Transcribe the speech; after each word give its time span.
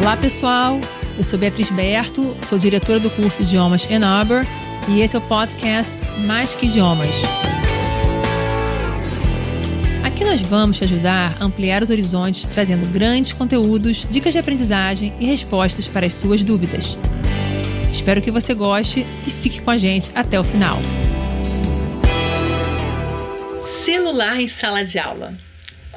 Olá, 0.00 0.16
pessoal. 0.16 0.80
Eu 1.16 1.24
sou 1.24 1.36
Beatriz 1.36 1.68
Berto, 1.70 2.36
sou 2.42 2.56
diretora 2.56 3.00
do 3.00 3.10
curso 3.10 3.42
Idiomas 3.42 3.84
Arbor 3.90 4.46
e 4.88 5.00
esse 5.00 5.16
é 5.16 5.18
o 5.18 5.22
podcast 5.22 5.92
Mais 6.24 6.54
que 6.54 6.66
Idiomas. 6.66 7.10
Aqui 10.04 10.24
nós 10.24 10.40
vamos 10.40 10.76
te 10.76 10.84
ajudar 10.84 11.36
a 11.40 11.44
ampliar 11.44 11.82
os 11.82 11.90
horizontes, 11.90 12.46
trazendo 12.46 12.86
grandes 12.86 13.32
conteúdos, 13.32 14.06
dicas 14.08 14.32
de 14.32 14.38
aprendizagem 14.38 15.12
e 15.18 15.26
respostas 15.26 15.88
para 15.88 16.06
as 16.06 16.12
suas 16.12 16.44
dúvidas. 16.44 16.96
Espero 17.90 18.22
que 18.22 18.30
você 18.30 18.54
goste 18.54 19.04
e 19.26 19.30
fique 19.30 19.60
com 19.60 19.72
a 19.72 19.76
gente 19.76 20.12
até 20.14 20.38
o 20.38 20.44
final. 20.44 20.78
Celular 23.84 24.40
em 24.40 24.46
sala 24.46 24.84
de 24.84 24.96
aula 24.96 25.47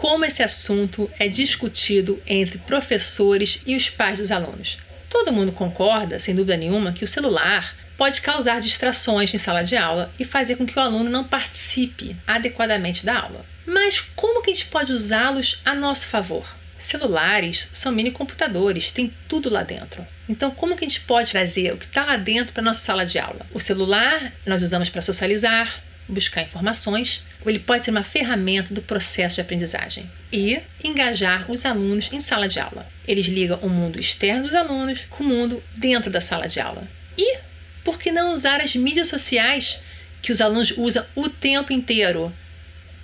como 0.02 0.26
esse 0.26 0.42
assunto 0.42 1.08
é 1.20 1.28
discutido 1.28 2.20
entre 2.26 2.58
professores 2.58 3.62
e 3.68 3.76
os 3.76 3.88
pais 3.88 4.18
dos 4.18 4.32
alunos. 4.32 4.80
Todo 5.08 5.32
mundo 5.32 5.52
concorda, 5.52 6.20
sem 6.20 6.34
dúvida 6.34 6.58
nenhuma, 6.58 6.92
que 6.92 7.04
o 7.04 7.08
celular 7.08 7.76
pode 8.00 8.20
causar 8.20 8.59
distrações 8.59 9.32
em 9.32 9.38
sala 9.38 9.62
de 9.62 9.78
aula 9.78 10.12
e 10.20 10.26
fazer 10.26 10.56
com 10.56 10.66
que 10.66 10.76
o 10.76 10.82
aluno 10.82 11.08
não 11.08 11.23
participe 11.23 12.16
adequadamente 12.26 13.06
da 13.06 13.20
aula. 13.20 13.45
Mas 13.64 14.02
como 14.16 14.42
que 14.42 14.50
a 14.50 14.54
gente 14.56 14.66
pode 14.66 14.92
usá-los 14.92 15.62
a 15.64 15.76
nosso 15.76 16.08
favor? 16.08 16.48
Celulares 16.80 17.70
são 17.72 17.92
mini 17.92 18.09
computadores, 18.09 18.90
tem 18.90 19.14
tudo 19.28 19.52
lá 19.52 19.62
dentro. 19.62 20.04
Então, 20.28 20.50
como 20.50 20.76
que 20.76 20.84
a 20.84 20.88
gente 20.88 21.02
pode 21.02 21.30
trazer 21.30 21.73
o 21.73 21.78
que 21.78 21.86
está 21.86 22.06
lá 22.06 22.18
dentro 22.18 22.54
para 22.54 22.64
nossa 22.64 22.84
sala 22.84 23.06
de 23.06 23.20
aula? 23.20 23.45
O 23.54 23.59
celular 23.59 24.34
nós 24.48 24.64
usamos 24.64 24.90
para 24.90 25.04
socializar, 25.04 25.80
buscar 26.08 26.44
informações, 26.44 27.23
ele 27.46 27.60
pode 27.60 27.84
ser 27.84 27.91
uma 27.91 28.04
ferramenta 28.04 28.73
do 28.73 28.82
processo 28.82 29.36
de 29.36 29.42
aprendizagem 29.42 30.09
e 30.32 30.59
engajar 30.84 31.50
os 31.50 31.66
alunos 31.66 32.09
em 32.12 32.20
sala 32.20 32.48
de 32.48 32.59
aula. 32.59 32.88
Eles 33.08 33.26
ligam 33.26 33.59
o 33.62 33.70
mundo 33.70 34.00
externo 34.00 34.44
dos 34.44 34.54
alunos 34.54 35.06
com 35.09 35.23
o 35.23 35.28
mundo 35.28 35.64
dentro 35.76 36.12
da 36.12 36.22
sala 36.22 36.48
de 36.48 36.59
aula. 36.59 36.88
E 37.18 37.40
por 37.84 37.98
que 37.98 38.12
não 38.12 38.34
usar 38.34 38.62
as 38.62 38.75
mídias 38.75 39.08
sociais 39.08 39.81
que 40.22 40.31
os 40.31 40.40
alunos 40.40 40.73
usam 40.78 41.06
o 41.16 41.28
tempo 41.30 41.73
inteiro? 41.73 42.31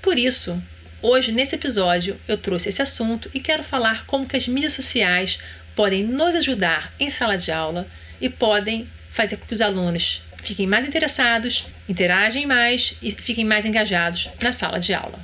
Por 0.02 0.20
isso, 0.20 0.62
hoje 1.02 1.32
nesse 1.32 1.56
episódio 1.56 2.20
eu 2.28 2.38
trouxe 2.38 2.70
esse 2.70 2.82
assunto 2.82 3.30
e 3.34 3.40
quero 3.40 3.64
falar 3.64 4.06
como 4.06 4.28
que 4.28 4.38
as 4.38 4.48
mídias 4.48 4.74
sociais 4.74 5.40
podem 5.76 6.04
nos 6.04 6.36
ajudar 6.36 6.94
em 7.00 7.10
sala 7.10 7.38
de 7.38 7.52
aula 7.52 7.88
e 8.22 8.30
podem 8.30 8.88
fazer 9.12 9.38
com 9.38 9.48
que 9.48 9.54
os 9.54 9.62
alunos 9.62 10.22
fiquem 10.48 10.66
mais 10.66 10.88
interessados, 10.88 11.66
interagem 11.90 12.46
mais 12.46 12.96
e 13.02 13.12
fiquem 13.12 13.44
mais 13.44 13.66
engajados 13.66 14.30
na 14.42 14.54
sala 14.54 14.80
de 14.80 14.94
aula. 14.94 15.20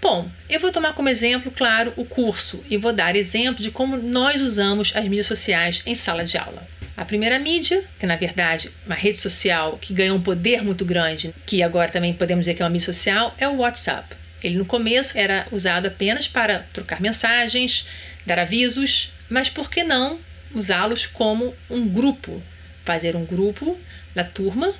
Bom, 0.00 0.28
eu 0.48 0.60
vou 0.60 0.70
tomar 0.70 0.92
como 0.92 1.08
exemplo, 1.08 1.50
claro, 1.50 1.92
o 1.96 2.04
curso 2.04 2.62
e 2.68 2.76
vou 2.76 2.92
dar 2.92 3.16
exemplo 3.16 3.62
de 3.62 3.70
como 3.70 3.96
nós 3.96 4.42
usamos 4.42 4.92
as 4.94 5.04
mídias 5.04 5.26
sociais 5.26 5.82
em 5.86 5.94
sala 5.94 6.22
de 6.24 6.36
aula. 6.36 6.68
A 6.96 7.04
primeira 7.04 7.38
mídia, 7.38 7.82
que 7.98 8.06
na 8.06 8.16
verdade 8.16 8.70
uma 8.84 8.94
rede 8.94 9.16
social 9.16 9.78
que 9.80 9.94
ganhou 9.94 10.18
um 10.18 10.22
poder 10.22 10.62
muito 10.62 10.84
grande, 10.84 11.34
que 11.46 11.62
agora 11.62 11.90
também 11.90 12.12
podemos 12.12 12.42
dizer 12.42 12.54
que 12.54 12.62
é 12.62 12.64
uma 12.64 12.70
mídia 12.70 12.86
social, 12.86 13.34
é 13.38 13.48
o 13.48 13.56
WhatsApp. 13.56 14.16
Ele 14.44 14.56
no 14.56 14.66
começo 14.66 15.16
era 15.16 15.46
usado 15.50 15.86
apenas 15.86 16.28
para 16.28 16.60
trocar 16.72 17.00
mensagens, 17.00 17.86
dar 18.26 18.38
avisos, 18.38 19.12
mas 19.30 19.48
por 19.48 19.70
que 19.70 19.82
não 19.82 20.18
usá-los 20.54 21.06
como 21.06 21.54
um 21.70 21.88
grupo? 21.88 22.42
Fazer 22.88 23.14
um 23.14 23.26
grupo 23.26 23.78
da 24.14 24.24
turma. 24.24 24.72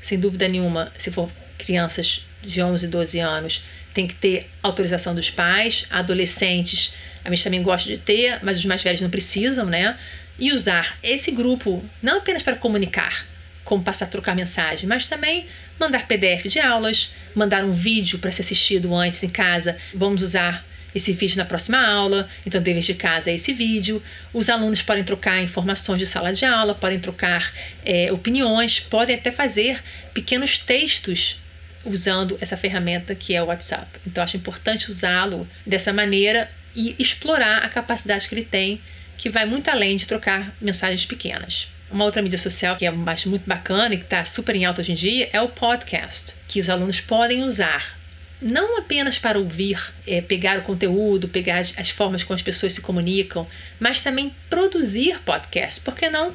Sem 0.00 0.16
dúvida 0.16 0.46
nenhuma, 0.46 0.92
se 0.96 1.10
for 1.10 1.28
crianças 1.58 2.24
de 2.40 2.62
11, 2.62 2.86
12 2.86 3.18
anos, 3.18 3.64
tem 3.92 4.06
que 4.06 4.14
ter 4.14 4.48
autorização 4.62 5.12
dos 5.12 5.28
pais. 5.28 5.84
Adolescentes, 5.90 6.94
a 7.24 7.28
gente 7.30 7.42
também 7.42 7.60
gosta 7.60 7.88
de 7.88 7.98
ter, 7.98 8.38
mas 8.44 8.58
os 8.58 8.64
mais 8.64 8.80
velhos 8.80 9.00
não 9.00 9.10
precisam, 9.10 9.66
né? 9.66 9.98
E 10.38 10.52
usar 10.52 10.96
esse 11.02 11.32
grupo 11.32 11.84
não 12.00 12.18
apenas 12.18 12.42
para 12.42 12.54
comunicar, 12.54 13.26
como 13.64 13.82
passar 13.82 14.04
a 14.04 14.08
trocar 14.08 14.36
mensagem, 14.36 14.88
mas 14.88 15.08
também 15.08 15.48
mandar 15.80 16.06
PDF 16.06 16.44
de 16.44 16.60
aulas, 16.60 17.10
mandar 17.34 17.64
um 17.64 17.72
vídeo 17.72 18.20
para 18.20 18.30
ser 18.30 18.42
assistido 18.42 18.94
antes 18.94 19.20
em 19.24 19.28
casa. 19.28 19.76
Vamos 19.92 20.22
usar 20.22 20.62
esse 20.98 21.12
vídeo 21.12 21.38
na 21.38 21.44
próxima 21.44 21.78
aula, 21.78 22.28
então 22.44 22.60
dever 22.60 22.82
de 22.82 22.94
casa 22.94 23.30
é 23.30 23.34
esse 23.34 23.52
vídeo. 23.52 24.02
Os 24.32 24.48
alunos 24.48 24.82
podem 24.82 25.02
trocar 25.02 25.42
informações 25.42 25.98
de 25.98 26.06
sala 26.06 26.32
de 26.32 26.44
aula, 26.44 26.74
podem 26.74 27.00
trocar 27.00 27.52
é, 27.84 28.12
opiniões, 28.12 28.78
podem 28.78 29.16
até 29.16 29.32
fazer 29.32 29.82
pequenos 30.12 30.58
textos 30.58 31.40
usando 31.84 32.36
essa 32.40 32.56
ferramenta 32.56 33.14
que 33.14 33.34
é 33.34 33.42
o 33.42 33.46
WhatsApp. 33.46 33.86
Então 34.06 34.22
acho 34.22 34.36
importante 34.36 34.90
usá-lo 34.90 35.48
dessa 35.64 35.92
maneira 35.92 36.50
e 36.74 36.94
explorar 36.98 37.64
a 37.64 37.68
capacidade 37.68 38.28
que 38.28 38.34
ele 38.34 38.44
tem, 38.44 38.80
que 39.16 39.30
vai 39.30 39.46
muito 39.46 39.68
além 39.68 39.96
de 39.96 40.06
trocar 40.06 40.52
mensagens 40.60 41.06
pequenas. 41.06 41.68
Uma 41.90 42.04
outra 42.04 42.20
mídia 42.20 42.38
social 42.38 42.76
que 42.76 42.84
eu 42.84 42.94
acho 43.06 43.30
muito 43.30 43.48
bacana 43.48 43.94
e 43.94 43.98
que 43.98 44.04
está 44.04 44.24
super 44.24 44.54
em 44.54 44.66
alta 44.66 44.82
hoje 44.82 44.92
em 44.92 44.94
dia 44.94 45.30
é 45.32 45.40
o 45.40 45.48
podcast, 45.48 46.34
que 46.46 46.60
os 46.60 46.68
alunos 46.68 47.00
podem 47.00 47.42
usar 47.42 47.97
não 48.40 48.78
apenas 48.78 49.18
para 49.18 49.38
ouvir, 49.38 49.92
é, 50.06 50.20
pegar 50.20 50.58
o 50.58 50.62
conteúdo, 50.62 51.28
pegar 51.28 51.58
as, 51.58 51.76
as, 51.76 51.90
formas 51.90 52.22
como 52.22 52.34
as 52.34 52.42
pessoas 52.42 52.72
se 52.72 52.80
comunicam, 52.80 53.46
mas 53.80 54.02
também 54.02 54.34
produzir 54.48 55.20
podcast. 55.20 55.80
Por 55.80 55.94
que 55.94 56.08
não? 56.08 56.34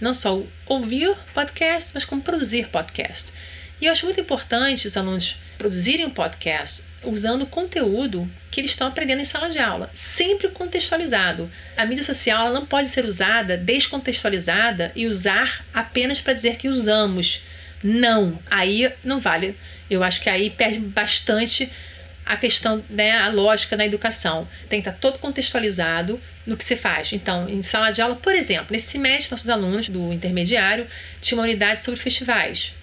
Não 0.00 0.12
só 0.12 0.42
ouvir 0.66 1.14
podcast, 1.32 1.90
mas 1.94 2.04
como 2.04 2.22
produzir 2.22 2.68
podcast. 2.68 3.32
E 3.80 3.86
eu 3.86 3.92
acho 3.92 4.04
muito 4.04 4.20
importante 4.20 4.88
os 4.88 4.96
alunos 4.96 5.36
produzirem 5.56 6.06
um 6.06 6.10
podcast 6.10 6.82
usando 7.04 7.42
o 7.42 7.46
conteúdo 7.46 8.28
que 8.50 8.60
eles 8.60 8.72
estão 8.72 8.88
aprendendo 8.88 9.20
em 9.20 9.24
sala 9.24 9.48
de 9.48 9.58
aula, 9.58 9.90
sempre 9.94 10.48
contextualizado. 10.48 11.50
A 11.76 11.86
mídia 11.86 12.02
social 12.02 12.52
não 12.52 12.66
pode 12.66 12.88
ser 12.88 13.04
usada 13.04 13.56
descontextualizada 13.56 14.90
e 14.96 15.06
usar 15.06 15.64
apenas 15.72 16.20
para 16.20 16.32
dizer 16.32 16.56
que 16.56 16.68
usamos. 16.68 17.42
Não, 17.82 18.38
aí 18.50 18.92
não 19.04 19.20
vale 19.20 19.56
eu 19.90 20.02
acho 20.02 20.20
que 20.20 20.28
aí 20.28 20.50
perde 20.50 20.78
bastante 20.78 21.70
a 22.24 22.36
questão, 22.36 22.84
né, 22.90 23.16
a 23.16 23.28
lógica 23.28 23.76
na 23.76 23.86
educação. 23.86 24.46
Tem 24.68 24.82
que 24.82 24.88
estar 24.88 25.00
todo 25.00 25.18
contextualizado 25.18 26.20
no 26.46 26.56
que 26.56 26.64
se 26.64 26.76
faz. 26.76 27.12
Então, 27.12 27.48
em 27.48 27.62
sala 27.62 27.90
de 27.90 28.02
aula, 28.02 28.16
por 28.16 28.34
exemplo, 28.34 28.66
nesse 28.70 28.90
semestre, 28.90 29.30
nossos 29.30 29.48
alunos 29.48 29.88
do 29.88 30.12
intermediário 30.12 30.86
tinham 31.22 31.38
uma 31.38 31.44
unidade 31.44 31.80
sobre 31.80 31.98
festivais. 31.98 32.74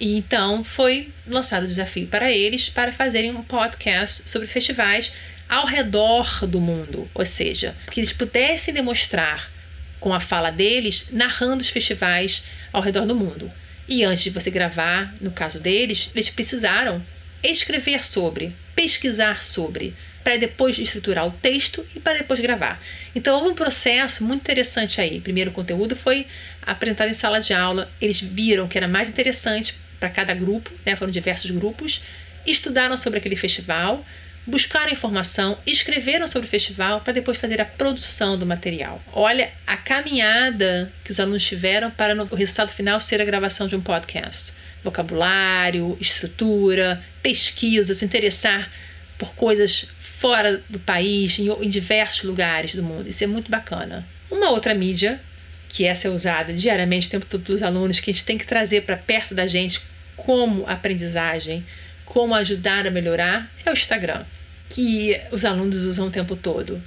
E 0.00 0.16
então 0.16 0.64
foi 0.64 1.12
lançado 1.26 1.64
o 1.64 1.66
desafio 1.66 2.06
para 2.06 2.30
eles 2.30 2.70
para 2.70 2.92
fazerem 2.92 3.32
um 3.32 3.42
podcast 3.42 4.30
sobre 4.30 4.48
festivais 4.48 5.12
ao 5.48 5.66
redor 5.66 6.46
do 6.46 6.60
mundo, 6.60 7.10
ou 7.12 7.26
seja, 7.26 7.74
que 7.90 8.00
eles 8.00 8.12
pudessem 8.12 8.72
demonstrar 8.72 9.50
com 9.98 10.14
a 10.14 10.20
fala 10.20 10.50
deles 10.50 11.06
narrando 11.10 11.62
os 11.62 11.68
festivais 11.68 12.44
ao 12.72 12.80
redor 12.80 13.06
do 13.06 13.14
mundo. 13.14 13.50
E 13.88 14.04
antes 14.04 14.24
de 14.24 14.30
você 14.30 14.50
gravar, 14.50 15.14
no 15.20 15.30
caso 15.30 15.58
deles, 15.58 16.10
eles 16.14 16.28
precisaram 16.28 17.02
escrever 17.42 18.04
sobre, 18.04 18.52
pesquisar 18.74 19.42
sobre, 19.42 19.94
para 20.22 20.36
depois 20.36 20.78
estruturar 20.78 21.26
o 21.26 21.30
texto 21.30 21.86
e 21.96 22.00
para 22.00 22.18
depois 22.18 22.38
gravar. 22.38 22.82
Então 23.14 23.36
houve 23.36 23.48
um 23.48 23.54
processo 23.54 24.22
muito 24.22 24.42
interessante 24.42 25.00
aí. 25.00 25.20
Primeiro 25.20 25.50
o 25.50 25.54
conteúdo 25.54 25.96
foi 25.96 26.26
apresentado 26.60 27.08
em 27.08 27.14
sala 27.14 27.40
de 27.40 27.54
aula, 27.54 27.90
eles 27.98 28.20
viram 28.20 28.68
que 28.68 28.76
era 28.76 28.86
mais 28.86 29.08
interessante 29.08 29.74
para 29.98 30.10
cada 30.10 30.34
grupo, 30.34 30.70
né? 30.84 30.94
foram 30.94 31.10
diversos 31.10 31.50
grupos, 31.50 32.02
estudaram 32.46 32.96
sobre 32.96 33.18
aquele 33.18 33.36
festival, 33.36 34.04
buscaram 34.48 34.90
informação, 34.90 35.58
escreveram 35.66 36.26
sobre 36.26 36.48
o 36.48 36.50
festival 36.50 37.02
para 37.02 37.12
depois 37.12 37.36
fazer 37.36 37.60
a 37.60 37.66
produção 37.66 38.38
do 38.38 38.46
material. 38.46 39.00
Olha 39.12 39.50
a 39.66 39.76
caminhada 39.76 40.90
que 41.04 41.10
os 41.10 41.20
alunos 41.20 41.44
tiveram 41.44 41.90
para 41.90 42.14
no, 42.14 42.24
o 42.24 42.34
resultado 42.34 42.70
final 42.70 42.98
ser 42.98 43.20
a 43.20 43.26
gravação 43.26 43.68
de 43.68 43.76
um 43.76 43.80
podcast. 43.80 44.54
Vocabulário, 44.82 45.98
estrutura, 46.00 47.04
pesquisa, 47.22 47.94
se 47.94 48.06
interessar 48.06 48.72
por 49.18 49.34
coisas 49.34 49.86
fora 50.00 50.62
do 50.68 50.78
país, 50.78 51.38
em, 51.38 51.48
em 51.48 51.68
diversos 51.68 52.22
lugares 52.22 52.74
do 52.74 52.82
mundo. 52.82 53.06
Isso 53.06 53.22
é 53.22 53.26
muito 53.26 53.50
bacana. 53.50 54.06
Uma 54.30 54.48
outra 54.48 54.74
mídia, 54.74 55.20
que 55.68 55.84
essa 55.84 56.08
é 56.08 56.10
usada 56.10 56.54
diariamente 56.54 57.08
o 57.08 57.10
tempo 57.10 57.26
todo 57.26 57.44
pelos 57.44 57.62
alunos, 57.62 58.00
que 58.00 58.10
a 58.10 58.14
gente 58.14 58.24
tem 58.24 58.38
que 58.38 58.46
trazer 58.46 58.82
para 58.82 58.96
perto 58.96 59.34
da 59.34 59.46
gente 59.46 59.82
como 60.16 60.66
aprendizagem, 60.66 61.66
como 62.06 62.34
ajudar 62.34 62.86
a 62.86 62.90
melhorar, 62.90 63.52
é 63.66 63.70
o 63.70 63.74
Instagram 63.74 64.24
que 64.68 65.20
os 65.32 65.44
alunos 65.44 65.84
usam 65.84 66.08
o 66.08 66.10
tempo 66.10 66.36
todo. 66.36 66.82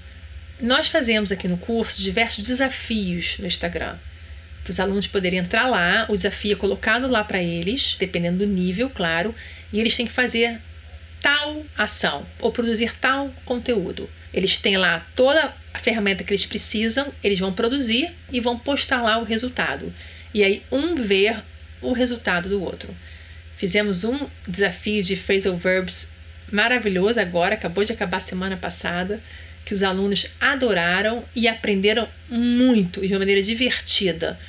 Nós 0.60 0.88
fazemos 0.88 1.32
aqui 1.32 1.48
no 1.48 1.58
curso 1.58 2.00
diversos 2.00 2.46
desafios 2.46 3.38
no 3.40 3.48
Instagram. 3.48 3.96
Os 4.68 4.80
alunos 4.80 5.08
poderem 5.08 5.40
entrar 5.40 5.68
lá, 5.68 6.06
o 6.08 6.14
desafio 6.14 6.54
é 6.54 6.56
colocado 6.56 7.08
lá 7.08 7.24
para 7.24 7.42
eles, 7.42 7.96
dependendo 8.00 8.40
do 8.40 8.48
nível, 8.48 8.90
claro, 8.90 9.34
e 9.74 9.80
eles 9.80 9.98
têm 9.98 10.06
que 10.06 10.14
fazer 10.14 10.62
tal 11.22 11.66
ação 11.78 12.26
ou 12.40 12.52
produzir 12.52 12.96
tal 12.98 13.34
conteúdo. 13.44 14.10
Eles 14.34 14.58
têm 14.58 14.78
lá 14.78 15.06
toda 15.16 15.54
a 15.74 15.80
ferramenta 15.80 16.24
que 16.24 16.32
eles 16.32 16.46
precisam, 16.46 17.12
eles 17.24 17.40
vão 17.40 17.52
produzir 17.52 18.12
e 18.32 18.40
vão 18.40 18.58
postar 18.58 19.02
lá 19.02 19.18
o 19.18 19.24
resultado. 19.24 19.94
E 20.34 20.44
aí 20.44 20.64
um 20.72 20.96
ver 20.96 21.42
o 21.82 21.92
resultado 21.92 22.48
do 22.48 22.64
outro. 22.64 22.96
Fizemos 23.58 24.04
um 24.04 24.28
desafio 24.48 25.04
de 25.04 25.16
phrasal 25.16 25.56
verbs 25.56 26.08
maravilhoso 26.52 27.20
agora, 27.20 27.56
acabou 27.56 27.84
de 27.84 27.94
acabar 27.94 28.20
semana 28.20 28.58
passada. 28.58 29.22
que 29.64 29.76
os 29.76 29.84
alunos 29.84 30.26
adoraram 30.40 31.24
e 31.36 31.48
aprenderam 31.48 32.08
muito 32.28 33.00
de 33.02 33.14
uma 33.14 33.20
maneira 33.20 33.44
divertida. 33.44 34.40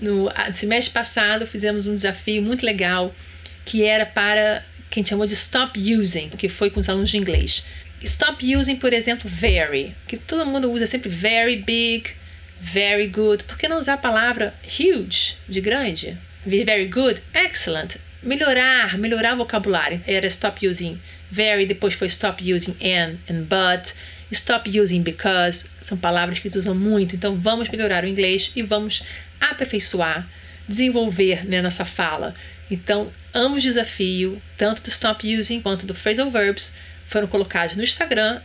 No 0.00 0.30
semestre 0.54 0.92
passado 0.92 1.46
fizemos 1.46 1.86
um 1.86 1.94
desafio 1.94 2.42
muito 2.42 2.64
legal 2.64 3.14
que 3.66 3.84
era 3.84 4.06
para 4.06 4.64
quem 4.88 5.04
chamou 5.04 5.26
de 5.26 5.34
stop 5.34 5.78
using, 5.78 6.30
que 6.30 6.48
foi 6.48 6.70
com 6.70 6.80
os 6.80 6.88
alunos 6.88 7.10
de 7.10 7.18
inglês. 7.18 7.62
Stop 8.02 8.56
using, 8.56 8.76
por 8.76 8.92
exemplo, 8.92 9.28
very, 9.28 9.94
que 10.06 10.16
todo 10.16 10.46
mundo 10.46 10.70
usa 10.70 10.86
sempre 10.86 11.08
very 11.08 11.56
big, 11.56 12.10
very 12.60 13.08
good. 13.08 13.44
Por 13.44 13.58
que 13.58 13.68
não 13.68 13.78
usar 13.78 13.94
a 13.94 13.98
palavra 13.98 14.54
huge, 14.64 15.36
de 15.48 15.60
grande? 15.60 16.16
Very 16.46 16.86
good, 16.86 17.20
excellent. 17.34 17.96
Melhorar, 18.22 18.96
melhorar 18.98 19.34
o 19.34 19.38
vocabulário. 19.38 20.00
Era 20.06 20.26
stop 20.28 20.66
using 20.66 21.00
very, 21.30 21.66
depois 21.66 21.94
foi 21.94 22.06
stop 22.08 22.42
using 22.52 22.76
and 22.82 23.16
and 23.28 23.42
but. 23.42 23.94
Stop 24.32 24.68
using 24.68 25.02
because 25.02 25.66
são 25.80 25.96
palavras 25.96 26.40
que 26.40 26.48
usam 26.48 26.74
muito. 26.74 27.14
Então 27.14 27.36
vamos 27.36 27.68
melhorar 27.68 28.02
o 28.02 28.08
inglês 28.08 28.50
e 28.56 28.62
vamos 28.62 29.02
aperfeiçoar, 29.40 30.28
desenvolver 30.68 31.46
né, 31.46 31.62
nossa 31.62 31.84
fala. 31.84 32.34
Então, 32.70 33.12
ambos 33.32 33.62
desafio, 33.62 34.40
tanto 34.56 34.82
do 34.82 34.88
stop 34.88 35.38
using 35.38 35.60
quanto 35.60 35.86
do 35.86 35.94
phrasal 35.94 36.30
verbs, 36.30 36.72
foram 37.06 37.28
colocados 37.28 37.76
no 37.76 37.82
Instagram. 37.82 38.40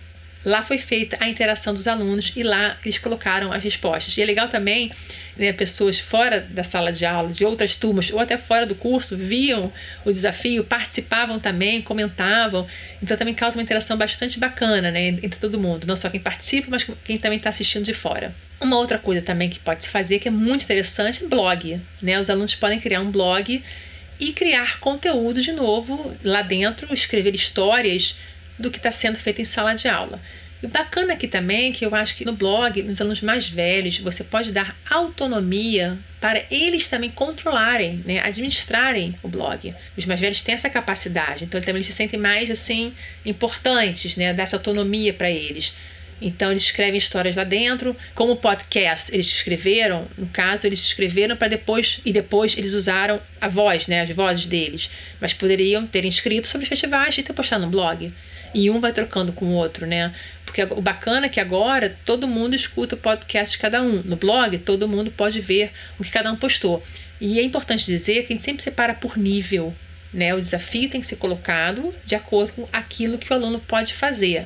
Lá 0.46 0.62
foi 0.62 0.78
feita 0.78 1.18
a 1.20 1.30
interação 1.30 1.74
dos 1.74 1.88
alunos 1.88 2.32
e 2.36 2.44
lá 2.44 2.78
eles 2.84 2.98
colocaram 2.98 3.52
as 3.52 3.64
respostas. 3.64 4.16
E 4.18 4.22
é 4.22 4.26
legal 4.26 4.48
também, 4.48 4.92
né, 5.42 5.52
pessoas 5.52 6.00
fora 6.00 6.40
da 6.40 6.64
sala 6.64 6.94
de 6.94 7.04
aula, 7.06 7.32
de 7.32 7.44
outras 7.44 7.76
turmas 7.76 8.12
ou 8.12 8.20
até 8.20 8.38
fora 8.38 8.66
do 8.66 8.76
curso, 8.76 9.18
viam 9.18 9.74
o 10.06 10.12
desafio, 10.12 10.64
participavam 10.64 11.40
também, 11.40 11.82
comentavam. 11.82 12.68
Então 13.02 13.18
também 13.18 13.34
causa 13.34 13.58
uma 13.58 13.64
interação 13.64 13.98
bastante 13.98 14.40
bacana 14.40 14.92
né, 14.92 15.08
entre 15.08 15.40
todo 15.40 15.60
mundo, 15.60 15.88
não 15.88 15.98
só 15.98 16.10
quem 16.10 16.20
participa, 16.20 16.68
mas 16.70 16.86
quem 17.04 17.18
também 17.18 17.38
está 17.38 17.50
assistindo 17.50 17.84
de 17.84 17.94
fora. 17.94 18.34
Uma 18.60 18.78
outra 18.78 19.00
coisa 19.00 19.22
também 19.22 19.50
que 19.50 19.58
pode 19.58 19.84
se 19.84 19.90
fazer, 19.90 20.20
que 20.20 20.28
é 20.28 20.32
muito 20.32 20.64
interessante, 20.64 21.24
é 21.24 21.28
blog. 21.28 21.82
Né? 22.02 22.20
Os 22.20 22.30
alunos 22.30 22.54
podem 22.54 22.80
criar 22.80 23.02
um 23.02 23.10
blog 23.10 23.64
e 24.20 24.34
criar 24.34 24.80
conteúdo 24.80 25.42
de 25.42 25.52
novo 25.52 26.16
lá 26.24 26.44
dentro, 26.44 26.94
escrever 26.94 27.34
histórias 27.34 28.16
do 28.60 28.70
que 28.70 28.78
está 28.78 28.92
sendo 28.92 29.18
feito 29.18 29.42
em 29.42 29.46
sala 29.46 29.74
de 29.74 29.88
aula. 29.88 30.22
E 30.62 30.66
o 30.66 30.70
bacana 30.70 31.14
aqui 31.14 31.28
também 31.28 31.70
é 31.70 31.74
que 31.74 31.86
eu 31.86 31.96
acho 31.96 32.16
que 32.16 32.24
no 32.24 32.34
blog, 32.34 32.84
nos 32.84 33.02
alunos 33.02 33.22
mais 33.22 33.48
velhos, 33.48 33.98
você 33.98 34.24
pode 34.24 34.52
dar 34.52 34.78
autonomia 34.90 35.98
para 36.20 36.44
eles 36.52 36.88
também 36.88 37.10
controlarem, 37.10 38.04
né, 38.06 38.20
administrarem 38.20 39.16
o 39.24 39.28
blog. 39.28 39.74
Os 39.98 40.06
mais 40.06 40.20
velhos 40.20 40.42
têm 40.44 40.54
essa 40.54 40.70
capacidade, 40.70 41.46
então 41.46 41.60
também 41.60 41.78
eles 41.78 41.88
se 41.88 41.94
sentem 41.94 42.20
mais 42.20 42.52
assim 42.52 42.94
importantes, 43.26 44.16
né, 44.16 44.32
dessa 44.34 44.56
autonomia 44.56 45.14
para 45.14 45.32
eles. 45.32 45.74
Então 46.22 46.52
eles 46.52 46.62
escrevem 46.62 47.00
histórias 47.00 47.36
lá 47.36 47.44
dentro. 47.44 47.98
Como 48.14 48.36
podcast 48.36 49.12
eles 49.12 49.26
escreveram, 49.26 50.08
no 50.16 50.28
caso 50.28 50.68
eles 50.68 50.80
escreveram 50.80 51.36
para 51.36 51.48
depois 51.48 52.00
e 52.06 52.14
depois 52.14 52.56
eles 52.56 52.76
usaram 52.76 53.20
a 53.40 53.48
voz, 53.48 53.88
né, 53.88 54.02
as 54.02 54.10
vozes 54.12 54.46
deles. 54.46 54.92
Mas 55.20 55.34
poderiam 55.34 55.88
ter 55.88 56.06
inscrito 56.06 56.48
sobre 56.48 56.68
festivais 56.68 57.18
e 57.18 57.24
ter 57.24 57.34
postado 57.34 57.66
no 57.66 57.72
blog. 57.72 58.14
E 58.54 58.70
um 58.70 58.80
vai 58.80 58.92
trocando 58.92 59.32
com 59.32 59.46
o 59.46 59.54
outro, 59.54 59.86
né? 59.86 60.14
Porque 60.46 60.64
o 60.64 60.82
bacana 60.82 61.28
é 61.28 61.30
que 61.30 61.40
agora 61.40 61.98
todo 62.06 62.28
mundo 62.28 62.56
escuta 62.56 62.96
o 62.96 62.98
podcast 62.98 63.56
de 63.56 63.62
cada 63.62 63.82
um. 63.82 64.02
No 64.04 64.16
blog, 64.16 64.58
todo 64.60 64.88
mundo 64.88 65.12
pode 65.12 65.40
ver 65.40 65.72
o 65.98 66.04
que 66.04 66.12
cada 66.12 66.32
um 66.32 66.36
postou. 66.36 66.84
E 67.20 67.40
é 67.40 67.44
importante 67.44 67.86
dizer 67.86 68.26
que 68.26 68.34
a 68.34 68.36
gente 68.36 68.44
sempre 68.44 68.64
separa 68.64 68.94
por 68.94 69.18
nível. 69.18 69.74
Né? 70.14 70.34
O 70.34 70.40
desafio 70.40 70.90
tem 70.90 71.00
que 71.00 71.08
ser 71.08 71.16
colocado 71.16 71.96
de 72.06 72.16
acordo 72.16 72.52
com 72.52 72.68
aquilo 72.74 73.18
que 73.18 73.32
o 73.32 73.36
aluno 73.36 73.60
pode 73.60 73.94
fazer 73.94 74.46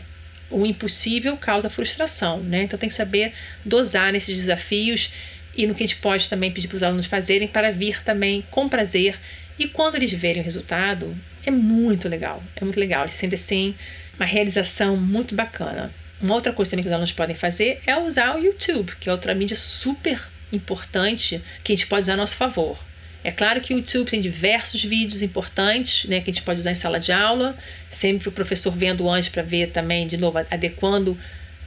o 0.50 0.66
impossível 0.66 1.36
causa 1.38 1.70
frustração, 1.70 2.40
né? 2.40 2.64
Então 2.64 2.78
tem 2.78 2.90
que 2.90 2.96
saber 2.96 3.34
dosar 3.64 4.12
nesses 4.12 4.38
desafios 4.38 5.12
e 5.58 5.66
no 5.66 5.74
que 5.74 5.84
a 5.84 5.88
gente 5.88 6.00
pode 6.00 6.30
também 6.30 6.52
pedir 6.52 6.68
para 6.68 6.78
os 6.78 6.84
alunos 6.84 7.06
fazerem 7.06 7.48
para 7.48 7.72
vir 7.72 8.04
também 8.04 8.44
com 8.52 8.68
prazer. 8.70 9.18
E 9.58 9.68
quando 9.68 9.96
eles 9.96 10.12
verem 10.12 10.42
o 10.42 10.46
resultado, 10.46 11.16
é 11.50 11.52
muito 11.52 12.08
legal, 12.08 12.44
é 12.56 12.64
muito 12.64 12.80
legal. 12.80 13.04
Eles 13.04 13.14
sentem 13.14 13.36
assim 13.36 13.76
uma 14.18 14.26
realização 14.26 14.98
muito 14.98 15.36
bacana. 15.36 15.92
Uma 16.22 16.36
outra 16.36 16.54
coisa 16.54 16.72
também 16.72 16.84
que 16.84 16.90
os 16.90 16.94
alunos 16.94 17.12
podem 17.12 17.36
fazer 17.36 17.82
é 17.86 17.98
usar 17.98 18.36
o 18.36 18.40
YouTube, 18.40 18.94
que 19.00 19.10
é 19.10 19.12
outra 19.12 19.36
mídia 19.36 19.58
super 19.58 20.20
importante 20.52 21.42
que 21.64 21.74
a 21.74 21.76
gente 21.76 21.88
pode 21.88 22.04
usar 22.04 22.14
a 22.14 22.18
nosso 22.18 22.36
favor. 22.36 22.80
É 23.24 23.32
claro 23.32 23.60
que 23.60 23.74
o 23.74 23.78
YouTube 23.78 24.10
tem 24.10 24.22
diversos 24.22 24.84
vídeos 24.84 25.24
importantes, 25.24 26.08
né, 26.08 26.22
que 26.22 26.30
a 26.30 26.34
gente 26.34 26.44
pode 26.44 26.60
usar 26.60 26.72
em 26.72 26.76
sala 26.76 27.00
de 27.00 27.12
aula, 27.12 27.58
sempre 27.90 28.30
o 28.30 28.32
professor 28.32 28.72
vendo 28.72 29.10
antes 29.10 29.30
para 29.30 29.42
ver 29.42 29.72
também, 29.72 30.06
de 30.06 30.16
novo, 30.16 30.38
adequando 30.38 31.18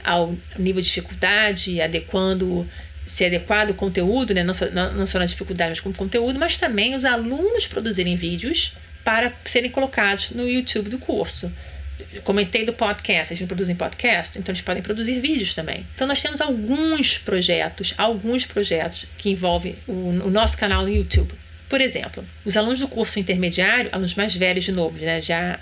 ao 0.03 0.35
nível 0.57 0.81
de 0.81 0.87
dificuldade, 0.87 1.81
adequando 1.81 2.65
se 3.05 3.25
adequado 3.25 3.71
o 3.71 3.73
conteúdo, 3.73 4.33
né, 4.33 4.41
não, 4.43 4.53
só, 4.53 4.69
não 4.69 5.05
só 5.05 5.19
na 5.19 5.25
dificuldade, 5.25 5.71
mas 5.71 5.79
como 5.81 5.93
conteúdo, 5.93 6.39
mas 6.39 6.57
também 6.57 6.95
os 6.95 7.03
alunos 7.03 7.67
produzirem 7.67 8.15
vídeos 8.15 8.73
para 9.03 9.33
serem 9.45 9.69
colocados 9.69 10.31
no 10.31 10.47
YouTube 10.47 10.89
do 10.89 10.97
curso. 10.97 11.51
Comentei 12.23 12.65
do 12.65 12.73
podcast, 12.73 13.33
eles 13.33 13.45
produzem 13.45 13.75
podcast, 13.75 14.39
então 14.39 14.51
eles 14.51 14.61
podem 14.61 14.81
produzir 14.81 15.19
vídeos 15.19 15.53
também. 15.53 15.85
Então 15.93 16.07
nós 16.07 16.21
temos 16.21 16.39
alguns 16.39 17.17
projetos, 17.17 17.93
alguns 17.97 18.45
projetos 18.45 19.05
que 19.17 19.29
envolvem 19.29 19.75
o, 19.87 19.91
o 19.91 20.29
nosso 20.29 20.57
canal 20.57 20.83
no 20.83 20.89
YouTube. 20.89 21.33
Por 21.67 21.81
exemplo, 21.81 22.25
os 22.45 22.57
alunos 22.57 22.79
do 22.79 22.87
curso 22.87 23.19
intermediário, 23.19 23.89
alunos 23.91 24.15
mais 24.15 24.35
velhos 24.35 24.65
de 24.65 24.71
novo, 24.71 24.97
né, 24.97 25.21
já 25.21 25.59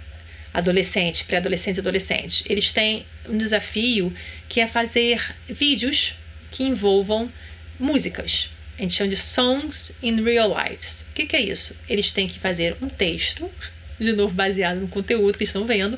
adolescentes, 0.54 1.22
pré-adolescentes 1.22 1.78
e 1.78 1.82
adolescentes, 1.82 2.44
eles 2.48 2.72
têm 2.72 3.06
um 3.28 3.38
desafio 3.38 4.14
que 4.48 4.62
é 4.62 4.68
fazer 4.68 5.36
vídeos 5.48 6.16
que 6.50 6.64
envolvam 6.64 7.30
músicas. 7.80 8.50
A 8.78 8.82
gente 8.84 8.94
chama 8.94 9.10
de 9.10 9.18
Songs 9.18 9.98
in 10.04 10.22
Real 10.24 10.50
Lives. 10.50 11.06
O 11.10 11.14
que, 11.14 11.26
que 11.26 11.36
é 11.36 11.42
isso? 11.42 11.76
Eles 11.90 12.12
têm 12.12 12.28
que 12.28 12.40
fazer 12.40 12.76
um 12.82 12.88
texto, 12.88 13.50
de 14.00 14.14
novo 14.14 14.34
baseado 14.34 14.80
no 14.80 14.88
conteúdo 14.88 15.38
que 15.38 15.44
estão 15.44 15.66
vendo, 15.66 15.98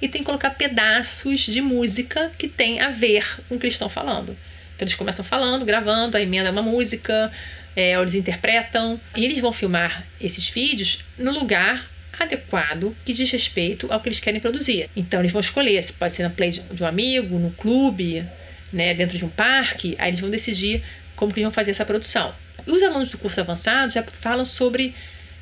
e 0.00 0.08
tem 0.08 0.20
que 0.20 0.26
colocar 0.26 0.50
pedaços 0.50 1.40
de 1.40 1.60
música 1.62 2.30
que 2.38 2.46
tem 2.46 2.80
a 2.80 2.90
ver 2.90 3.24
com 3.48 3.54
o 3.54 3.58
que 3.58 3.64
eles 3.64 3.74
estão 3.74 3.88
falando. 3.88 4.36
Então 4.76 4.86
eles 4.86 4.94
começam 4.94 5.24
falando, 5.24 5.64
gravando, 5.64 6.16
a 6.16 6.20
emenda 6.20 6.48
é 6.48 6.52
uma 6.52 6.62
música, 6.62 7.32
é, 7.74 7.94
eles 7.94 8.14
interpretam, 8.14 9.00
e 9.16 9.24
eles 9.24 9.38
vão 9.38 9.52
filmar 9.52 10.06
esses 10.20 10.48
vídeos 10.48 11.04
no 11.18 11.32
lugar 11.32 11.90
adequado 12.20 12.94
que 13.04 13.12
diz 13.12 13.30
respeito 13.30 13.90
ao 13.90 14.00
que 14.00 14.08
eles 14.08 14.20
querem 14.20 14.40
produzir. 14.40 14.90
Então 14.94 15.20
eles 15.20 15.32
vão 15.32 15.40
escolher 15.40 15.82
se 15.82 15.94
pode 15.94 16.14
ser 16.14 16.24
na 16.24 16.30
play 16.30 16.50
de 16.50 16.82
um 16.82 16.86
amigo, 16.86 17.38
no 17.38 17.50
clube, 17.52 18.24
né, 18.72 18.92
dentro 18.92 19.16
de 19.16 19.24
um 19.24 19.28
parque, 19.28 19.96
aí 19.98 20.10
eles 20.10 20.20
vão 20.20 20.28
decidir 20.28 20.82
como 21.18 21.34
que 21.34 21.42
vão 21.42 21.50
fazer 21.50 21.72
essa 21.72 21.84
produção. 21.84 22.32
E 22.64 22.70
os 22.70 22.82
alunos 22.82 23.10
do 23.10 23.18
curso 23.18 23.40
avançado 23.40 23.92
já 23.92 24.04
falam 24.20 24.44
sobre 24.44 24.94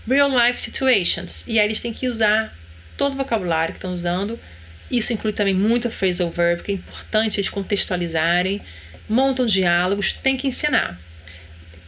real 0.09 0.30
life 0.30 0.61
situations, 0.61 1.45
e 1.47 1.61
aí 1.61 1.66
eles 1.66 1.80
têm 1.80 1.92
que 1.92 2.09
usar 2.09 2.56
todo 2.97 3.12
o 3.12 3.16
vocabulário 3.16 3.75
que 3.75 3.78
estão 3.78 3.92
usando. 3.92 4.40
Isso 4.90 5.12
inclui 5.12 5.35
também 5.35 5.52
muito 5.52 5.87
a 5.87 5.90
phrasal 5.90 6.30
verb, 6.30 6.62
que 6.62 6.73
é 6.73 6.75
importante 6.76 7.38
eles 7.38 7.50
contextualizarem, 7.50 8.62
montam 9.06 9.45
diálogos, 9.45 10.14
tem 10.14 10.37
que 10.37 10.47
ensinar. 10.47 10.99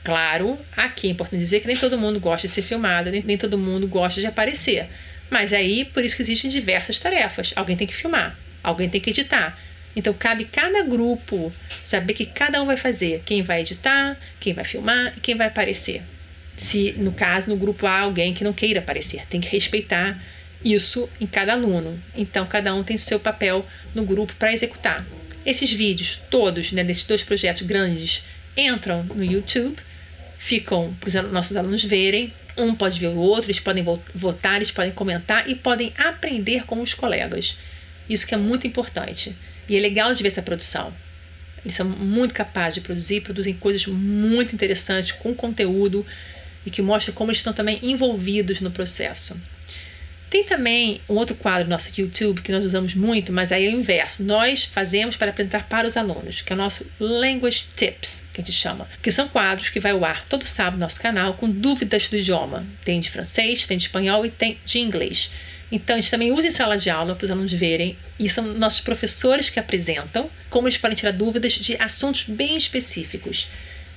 Claro, 0.05 0.59
aqui 0.77 1.09
é 1.09 1.11
importante 1.11 1.41
dizer 1.41 1.61
que 1.61 1.67
nem 1.67 1.77
todo 1.77 1.97
mundo 1.97 2.21
gosta 2.21 2.47
de 2.47 2.53
ser 2.53 2.63
filmado, 2.63 3.11
nem, 3.11 3.23
nem 3.23 3.39
todo 3.39 3.57
mundo 3.57 3.89
gosta 3.89 4.21
de 4.21 4.27
aparecer. 4.27 4.87
Mas 5.31 5.53
aí, 5.53 5.87
por 5.87 6.05
isso 6.05 6.17
que 6.17 6.23
existem 6.23 6.51
diversas 6.51 6.99
tarefas. 6.99 7.53
Alguém 7.57 7.77
tem 7.77 7.87
que 7.87 7.95
filmar, 7.95 8.37
alguém 8.63 8.89
tem 8.89 9.01
que 9.01 9.11
editar. 9.11 9.59
Então, 9.99 10.15
cabe 10.15 10.45
cada 10.45 10.81
grupo 10.85 11.53
saber 11.83 12.15
que 12.15 12.25
cada 12.25 12.63
um 12.63 12.67
vai 12.67 12.77
fazer. 12.77 13.21
Quem 13.27 13.43
vai 13.43 13.63
editar, 13.63 14.17
quem 14.39 14.55
vai 14.55 14.65
filmar 14.65 15.13
e 15.17 15.21
quem 15.21 15.35
vai 15.35 15.49
aparecer. 15.49 16.03
Se, 16.57 16.93
no 16.93 17.11
caso, 17.11 17.51
no 17.51 17.57
grupo 17.57 17.85
há 17.85 18.03
alguém 18.03 18.33
que 18.33 18.45
não 18.45 18.53
queira 18.53 18.79
aparecer, 18.79 19.27
tem 19.27 19.41
que 19.41 19.49
respeitar 19.49 20.17
isso 20.65 21.09
em 21.21 21.27
cada 21.27 21.53
aluno. 21.53 22.01
Então, 22.17 22.47
cada 22.47 22.73
um 22.73 22.85
tem 22.85 22.97
seu 22.97 23.19
papel 23.19 23.67
no 23.93 24.05
grupo 24.05 24.33
para 24.37 24.53
executar. 24.53 25.05
Esses 25.45 25.73
vídeos, 25.73 26.21
todos, 26.31 26.71
né, 26.71 26.85
desses 26.85 27.03
dois 27.03 27.25
projetos 27.25 27.63
grandes, 27.63 28.23
entram 28.57 29.03
no 29.03 29.25
YouTube 29.25 29.83
ficam 30.39 30.95
para 31.01 31.09
os 31.09 31.15
nossos 31.33 31.57
alunos 31.57 31.83
verem. 31.83 32.33
Um 32.57 32.73
pode 32.73 33.01
ver 33.01 33.09
o 33.09 33.17
outro, 33.17 33.47
eles 33.47 33.59
podem 33.59 33.85
votar, 34.15 34.57
eles 34.57 34.71
podem 34.71 34.93
comentar 34.93 35.51
e 35.51 35.57
podem 35.57 35.93
aprender 35.99 36.65
com 36.67 36.81
os 36.81 36.95
colegas. 36.95 37.59
Isso 38.09 38.25
que 38.25 38.35
é 38.35 38.39
muito 38.39 38.65
importante. 38.65 39.35
E 39.69 39.77
é 39.77 39.81
legal 39.81 40.13
de 40.15 40.23
ver 40.23 40.29
essa 40.29 40.43
produção. 40.43 40.93
Eles 41.65 41.75
são 41.75 41.87
muito 41.87 42.35
capazes 42.35 42.75
de 42.75 42.81
produzir, 42.81 43.21
produzem 43.21 43.55
coisas 43.55 43.85
muito 43.87 44.55
interessantes, 44.55 45.13
com 45.13 45.35
conteúdo 45.35 46.07
e 46.65 46.71
que 46.71 46.81
mostra 46.81 47.13
como 47.13 47.31
eles 47.31 47.39
estão 47.39 47.53
também 47.53 47.79
envolvidos 47.83 48.61
no 48.61 48.71
processo. 48.71 49.37
Tem 50.31 50.45
também 50.45 51.01
um 51.09 51.15
outro 51.15 51.35
quadro 51.35 51.65
no 51.65 51.71
nosso 51.71 51.91
YouTube 51.97 52.43
que 52.43 52.53
nós 52.53 52.65
usamos 52.65 52.95
muito, 52.95 53.33
mas 53.33 53.51
aí 53.51 53.65
é 53.65 53.69
o 53.71 53.73
inverso. 53.73 54.23
Nós 54.23 54.65
fazemos 54.65 55.17
para 55.17 55.31
apresentar 55.31 55.67
para 55.67 55.89
os 55.89 55.97
alunos, 55.97 56.43
que 56.43 56.53
é 56.53 56.55
o 56.55 56.59
nosso 56.59 56.85
Language 57.01 57.69
Tips, 57.75 58.23
que 58.35 58.43
a 58.43 58.45
gente 58.45 58.55
chama, 58.55 58.87
que 59.03 59.11
são 59.11 59.27
quadros 59.27 59.71
que 59.71 59.81
vai 59.81 59.93
ao 59.93 60.05
ar 60.05 60.27
todo 60.27 60.47
sábado 60.47 60.75
no 60.75 60.81
nosso 60.81 61.01
canal 61.01 61.33
com 61.35 61.49
dúvidas 61.49 62.09
do 62.09 62.17
idioma. 62.17 62.67
Tem 62.85 63.01
de 63.01 63.11
francês, 63.11 63.67
tem 63.67 63.79
de 63.79 63.85
espanhol 63.85 64.27
e 64.27 64.31
tem 64.31 64.59
de 64.67 64.79
inglês. 64.81 65.31
Então, 65.71 65.97
a 65.97 66.01
gente 66.01 66.11
também 66.11 66.33
usa 66.33 66.49
em 66.49 66.51
sala 66.51 66.79
de 66.79 66.89
aula 66.89 67.15
para 67.15 67.25
os 67.27 67.31
alunos 67.31 67.53
verem, 67.53 67.97
e 68.19 68.29
são 68.29 68.45
nossos 68.45 68.81
professores 68.81 69.51
que 69.51 69.61
apresentam, 69.61 70.31
como 70.49 70.67
eles 70.67 70.79
podem 70.79 70.97
tirar 70.97 71.13
dúvidas 71.13 71.53
de 71.53 71.77
assuntos 71.79 72.25
bem 72.25 72.57
específicos. 72.57 73.49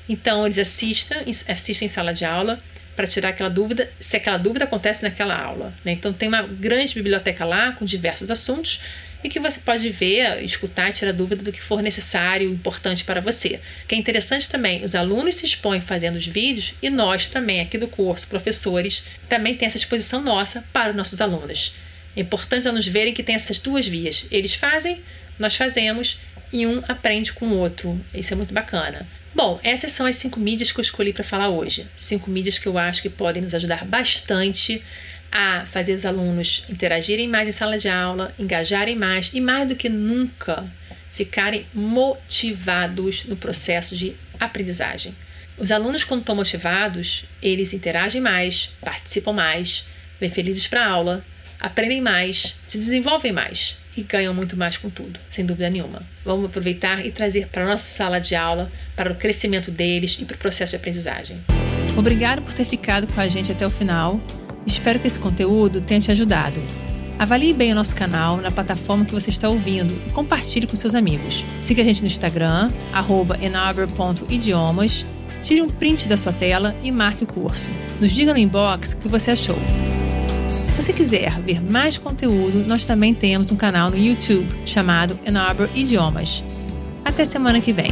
Então, 0.10 0.46
eles 0.46 0.58
assistem, 0.58 1.20
assistem 1.48 1.86
em 1.86 1.90
sala 1.90 2.14
de 2.14 2.26
aula 2.26 2.62
para 2.96 3.08
tirar 3.08 3.30
aquela 3.30 3.50
dúvida, 3.50 3.90
se 4.00 4.18
aquela 4.18 4.38
dúvida 4.38 4.66
acontece 4.66 5.02
naquela 5.02 5.36
aula. 5.36 5.74
Né? 5.86 5.94
Então, 5.94 6.12
tem 6.12 6.28
uma 6.28 6.44
grande 6.44 6.94
biblioteca 6.94 7.46
lá 7.46 7.72
com 7.72 7.86
diversos 7.86 8.30
assuntos 8.30 8.82
e 9.24 9.30
que 9.30 9.40
você 9.40 9.60
pode 9.60 9.90
ver, 9.90 10.44
escutar 10.44 10.92
tirar 10.92 11.12
dúvida 11.12 11.44
do 11.44 11.52
que 11.52 11.62
for 11.62 11.82
necessário, 11.82 12.50
importante 12.50 13.04
para 13.04 13.22
você. 13.22 13.60
Que 13.88 13.96
é 13.96 13.98
interessante 13.98 14.50
também, 14.50 14.84
os 14.84 14.96
alunos 14.96 15.36
se 15.36 15.46
expõem 15.46 15.82
fazendo 15.82 16.16
os 16.16 16.26
vídeos 16.26 16.74
e 16.82 16.90
nós 16.90 17.28
também, 17.28 17.62
aqui 17.62 17.78
do 17.78 17.88
curso, 17.88 18.28
professores, 18.28 19.04
também 19.30 19.56
tem 19.56 19.68
essa 19.68 19.78
exposição 19.78 20.22
nossa 20.22 20.64
para 20.74 20.92
os 20.92 20.96
nossos 20.96 21.22
alunos. 21.22 21.74
É 22.16 22.22
importante 22.22 22.62
os 22.62 22.68
alunos 22.68 22.88
verem 22.88 23.14
que 23.14 23.24
tem 23.24 23.36
essas 23.36 23.58
duas 23.58 23.88
vias. 23.88 24.26
Eles 24.32 24.54
fazem, 24.54 25.02
nós 25.40 25.56
fazemos 25.56 26.20
e 26.52 26.68
um 26.68 26.84
aprende 26.88 27.32
com 27.32 27.48
o 27.48 27.58
outro. 27.58 28.00
Isso 28.14 28.34
é 28.34 28.36
muito 28.36 28.54
bacana. 28.54 29.08
Bom, 29.34 29.60
essas 29.64 29.92
são 29.92 30.06
as 30.06 30.18
cinco 30.18 30.40
mídias 30.40 30.72
que 30.72 30.80
eu 30.80 30.82
escolhi 30.82 31.14
para 31.14 31.24
falar 31.24 31.50
hoje. 31.50 31.88
Cinco 31.96 32.30
mídias 32.30 32.58
que 32.58 32.68
eu 32.68 32.78
acho 32.78 33.02
que 33.02 33.10
podem 33.10 33.42
nos 33.42 33.54
ajudar 33.54 33.86
bastante 33.86 34.84
a 35.32 35.66
fazer 35.66 35.94
os 35.94 36.06
alunos 36.06 36.66
interagirem 36.70 37.28
mais 37.28 37.48
em 37.48 37.52
sala 37.52 37.78
de 37.78 37.88
aula, 37.88 38.34
engajarem 38.38 38.96
mais 38.96 39.30
e, 39.34 39.40
mais 39.40 39.68
do 39.68 39.76
que 39.76 39.88
nunca, 39.88 40.66
ficarem 41.14 41.66
motivados 41.74 43.26
no 43.26 43.36
processo 43.36 43.96
de 43.96 44.16
aprendizagem. 44.40 45.16
Os 45.58 45.72
alunos, 45.72 46.04
quando 46.04 46.22
estão 46.22 46.36
motivados, 46.36 47.26
eles 47.42 47.74
interagem 47.74 48.20
mais, 48.20 48.72
participam 48.82 49.32
mais, 49.32 49.86
vêm 50.20 50.30
felizes 50.30 50.68
para 50.68 50.86
a 50.86 50.90
aula, 50.90 51.24
aprendem 51.60 52.02
mais, 52.02 52.56
se 52.68 52.78
desenvolvem 52.78 53.32
mais 53.32 53.78
e 53.96 54.02
ganham 54.02 54.34
muito 54.34 54.58
mais 54.58 54.78
com 54.78 54.90
tudo, 54.90 55.20
sem 55.30 55.46
dúvida 55.46 55.70
nenhuma. 55.70 56.02
Vamos 56.26 56.46
aproveitar 56.46 57.06
e 57.06 57.12
trazer 57.12 57.48
para 57.48 57.64
a 57.64 57.68
nossa 57.68 57.86
sala 57.86 58.20
de 58.20 58.36
aula, 58.36 58.72
para 58.96 59.12
o 59.12 59.16
crescimento 59.16 59.70
deles 59.70 60.18
e 60.20 60.26
para 60.26 60.36
o 60.36 60.40
processo 60.40 60.72
de 60.72 60.78
aprendizagem. 60.78 61.40
Obrigado 61.98 62.42
por 62.42 62.54
ter 62.54 62.66
ficado 62.66 63.12
com 63.14 63.20
a 63.20 63.28
gente 63.28 63.52
até 63.52 63.66
o 63.66 63.70
final. 63.70 64.20
Espero 64.66 65.00
que 65.00 65.08
esse 65.08 65.20
conteúdo 65.20 65.82
tenha 65.82 66.00
te 66.00 66.12
ajudado. 66.12 66.62
Avalie 67.18 67.54
bem 67.54 67.72
o 67.72 67.76
nosso 67.76 67.96
canal 67.96 68.38
na 68.38 68.50
plataforma 68.50 69.06
que 69.06 69.14
você 69.14 69.30
está 69.30 69.48
ouvindo 69.48 69.94
e 70.08 70.12
compartilhe 70.12 70.66
com 70.66 70.76
seus 70.76 70.96
amigos. 70.96 71.46
Siga 71.62 71.82
a 71.82 71.86
gente 71.86 72.02
no 72.02 72.08
Instagram, 72.08 72.72
enabra.idiomas, 73.40 75.06
tire 75.42 75.62
um 75.62 75.68
print 75.68 76.08
da 76.08 76.18
sua 76.18 76.34
tela 76.34 76.76
e 76.82 76.92
marque 76.92 77.24
o 77.24 77.28
curso. 77.28 77.70
Nos 78.00 78.12
diga 78.12 78.34
no 78.34 78.40
inbox 78.40 78.94
o 78.94 78.98
que 78.98 79.08
você 79.08 79.32
achou. 79.32 79.58
Se 80.66 80.74
você 80.74 80.94
quiser 80.94 81.40
ver 81.42 81.62
mais 81.62 81.98
conteúdo, 81.98 82.66
nós 82.68 82.86
também 82.86 83.14
temos 83.14 83.52
um 83.52 83.56
canal 83.56 83.92
no 83.92 83.98
YouTube 83.98 84.48
chamado 84.66 85.20
Enabra 85.24 85.70
Idiomas. 85.76 86.44
Até 87.06 87.26
semana 87.26 87.62
que 87.62 87.72
vem! 87.72 87.92